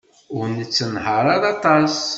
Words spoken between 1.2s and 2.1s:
ara aṭas.